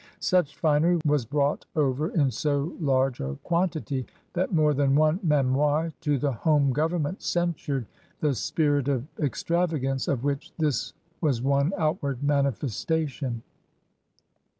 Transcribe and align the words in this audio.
Such 0.19 0.55
finery 0.57 0.99
was 1.05 1.25
brought 1.27 1.67
over 1.75 2.09
in 2.09 2.31
so 2.31 2.73
large 2.79 3.19
a 3.19 3.37
quan 3.43 3.69
tity 3.69 4.07
that 4.33 4.51
more 4.51 4.73
than 4.73 4.95
one 4.95 5.19
rrUmoire 5.19 5.93
to 6.01 6.17
the 6.17 6.31
home 6.31 6.73
government 6.73 7.21
censured 7.21 7.85
the 8.19 8.33
"spirit 8.33 8.87
of 8.87 9.05
extravagance'* 9.19 10.07
of 10.07 10.23
which 10.23 10.53
this 10.57 10.93
was 11.21 11.43
one 11.43 11.71
outward 11.77 12.23
manifestation. 12.23 13.43